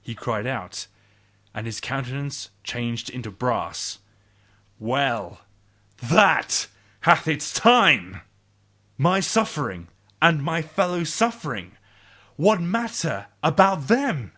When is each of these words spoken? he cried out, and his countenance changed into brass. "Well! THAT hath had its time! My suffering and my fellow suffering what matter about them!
he 0.00 0.14
cried 0.14 0.46
out, 0.46 0.86
and 1.52 1.66
his 1.66 1.80
countenance 1.80 2.50
changed 2.62 3.10
into 3.10 3.32
brass. 3.32 3.98
"Well! 4.78 5.40
THAT 5.96 6.68
hath 7.00 7.24
had 7.24 7.34
its 7.34 7.52
time! 7.52 8.20
My 8.96 9.18
suffering 9.18 9.88
and 10.20 10.40
my 10.40 10.62
fellow 10.62 11.02
suffering 11.02 11.72
what 12.36 12.60
matter 12.60 13.26
about 13.42 13.88
them! 13.88 14.30